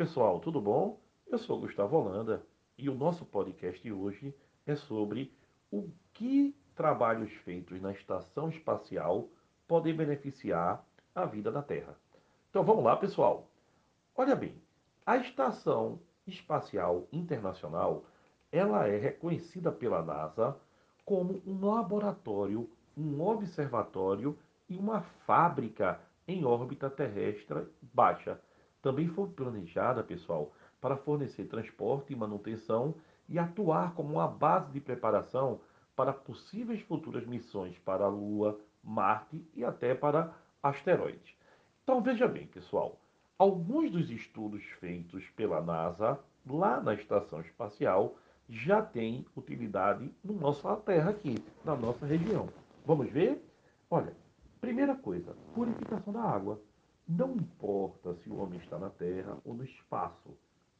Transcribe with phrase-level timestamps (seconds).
[0.00, 0.98] pessoal, tudo bom?
[1.26, 2.42] Eu sou Gustavo Holanda
[2.78, 4.34] e o nosso podcast hoje
[4.66, 5.30] é sobre
[5.70, 9.28] o que trabalhos feitos na estação espacial
[9.68, 10.82] podem beneficiar
[11.14, 11.94] a vida da Terra.
[12.48, 13.50] Então vamos lá, pessoal.
[14.16, 14.54] Olha bem,
[15.04, 18.06] a Estação Espacial Internacional,
[18.50, 20.56] ela é reconhecida pela NASA
[21.04, 24.34] como um laboratório, um observatório
[24.66, 28.40] e uma fábrica em órbita terrestre baixa
[28.82, 32.94] também foi planejada, pessoal, para fornecer transporte e manutenção
[33.28, 35.60] e atuar como uma base de preparação
[35.94, 41.34] para possíveis futuras missões para a Lua, Marte e até para asteroides.
[41.82, 42.98] Então veja bem, pessoal,
[43.38, 48.16] alguns dos estudos feitos pela NASA lá na estação espacial
[48.48, 52.48] já têm utilidade no nossa Terra aqui, na nossa região.
[52.84, 53.44] Vamos ver?
[53.90, 54.14] Olha,
[54.60, 56.60] primeira coisa, purificação da água.
[57.20, 60.34] Não importa se o homem está na terra ou no espaço,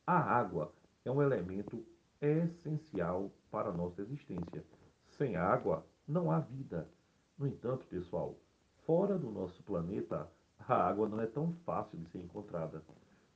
[0.07, 0.73] a água
[1.05, 1.85] é um elemento
[2.19, 4.65] essencial para a nossa existência.
[5.19, 6.89] Sem água, não há vida.
[7.37, 8.39] No entanto, pessoal,
[8.87, 10.33] fora do nosso planeta,
[10.67, 12.83] a água não é tão fácil de ser encontrada.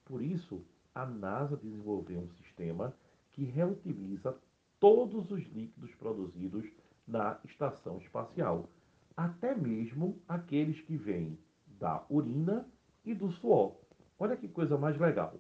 [0.07, 2.97] Por isso, a NASA desenvolveu um sistema
[3.33, 4.35] que reutiliza
[4.81, 6.65] todos os líquidos produzidos
[7.07, 8.67] na estação espacial,
[9.15, 12.67] até mesmo aqueles que vêm da urina
[13.05, 13.73] e do suor.
[14.19, 15.35] Olha que coisa mais legal.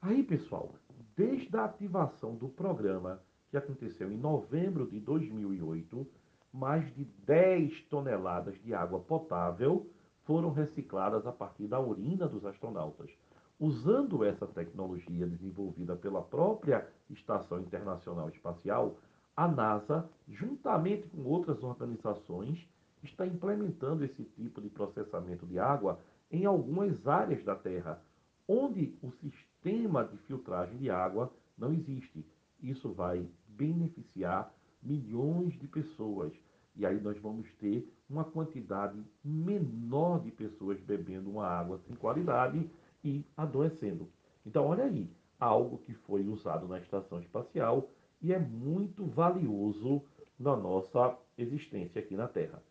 [0.00, 0.72] Aí, pessoal,
[1.16, 6.06] desde a ativação do programa, que aconteceu em novembro de 2008,
[6.52, 9.86] mais de 10 toneladas de água potável
[10.24, 13.10] foram recicladas a partir da urina dos astronautas.
[13.58, 18.96] Usando essa tecnologia desenvolvida pela própria Estação Internacional Espacial,
[19.36, 22.58] a NASA, juntamente com outras organizações,
[23.02, 25.98] está implementando esse tipo de processamento de água
[26.30, 28.02] em algumas áreas da Terra,
[28.46, 32.24] onde o sistema de filtragem de água não existe.
[32.62, 34.52] Isso vai beneficiar
[34.82, 36.32] milhões de pessoas.
[36.76, 42.70] E aí nós vamos ter uma quantidade menor de pessoas bebendo uma água sem qualidade
[43.04, 44.08] e adoecendo.
[44.46, 50.02] Então, olha aí, algo que foi usado na estação espacial e é muito valioso
[50.38, 52.62] na nossa existência aqui na Terra.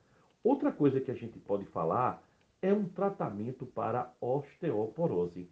[0.44, 2.24] Outra coisa que a gente pode falar
[2.62, 5.50] é um tratamento para osteoporose.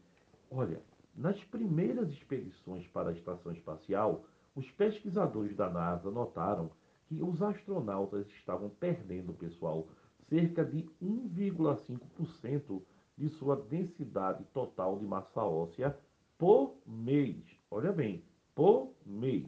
[0.51, 0.81] Olha,
[1.16, 4.25] nas primeiras expedições para a estação espacial,
[4.56, 6.69] os pesquisadores da NASA notaram
[7.07, 9.88] que os astronautas estavam perdendo, pessoal,
[10.29, 12.81] cerca de 1,5%
[13.18, 15.97] de sua densidade total de massa óssea
[16.38, 17.44] por mês.
[17.72, 19.47] Olha bem, por mês.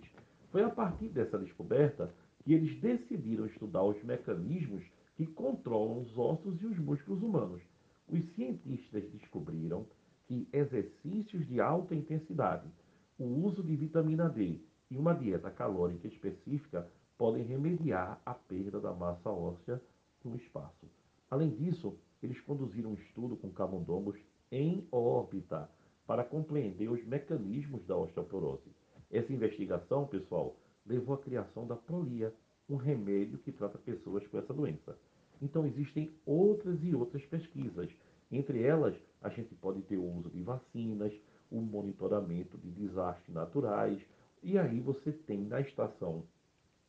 [0.51, 4.83] Foi a partir dessa descoberta que eles decidiram estudar os mecanismos
[5.19, 7.61] que controlam os ossos e os músculos humanos.
[8.07, 9.85] Os cientistas descobriram
[10.25, 12.65] que exercícios de alta intensidade,
[13.17, 18.93] o uso de vitamina D e uma dieta calórica específica podem remediar a perda da
[18.93, 19.81] massa óssea
[20.23, 20.87] no espaço.
[21.29, 24.17] Além disso, eles conduziram um estudo com camundongos
[24.49, 25.69] em órbita
[26.07, 28.71] para compreender os mecanismos da osteoporose.
[29.11, 32.33] Essa investigação, pessoal, levou à criação da Prolia,
[32.69, 34.97] um remédio que trata pessoas com essa doença.
[35.41, 37.89] Então existem outras e outras pesquisas.
[38.31, 41.13] Entre elas, a gente pode ter o uso de vacinas,
[41.51, 43.99] o monitoramento de desastres naturais,
[44.43, 46.23] e aí você tem na Estação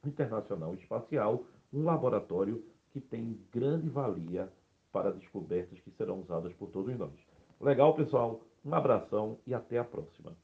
[0.05, 4.49] Internacional Espacial um laboratório que tem grande valia
[4.93, 7.12] para descobertas que serão usadas por todos nós.
[7.61, 8.41] Legal, pessoal?
[8.65, 10.37] Um abração e até a próxima.